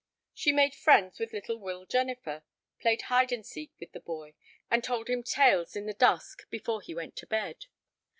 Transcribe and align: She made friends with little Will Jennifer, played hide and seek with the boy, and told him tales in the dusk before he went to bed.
She 0.33 0.51
made 0.51 0.73
friends 0.73 1.19
with 1.19 1.31
little 1.31 1.59
Will 1.59 1.85
Jennifer, 1.85 2.43
played 2.79 3.03
hide 3.03 3.31
and 3.31 3.45
seek 3.45 3.71
with 3.79 3.91
the 3.91 3.99
boy, 3.99 4.33
and 4.67 4.83
told 4.83 5.09
him 5.11 5.21
tales 5.21 5.75
in 5.75 5.85
the 5.85 5.93
dusk 5.93 6.49
before 6.49 6.81
he 6.81 6.95
went 6.95 7.15
to 7.17 7.27
bed. 7.27 7.67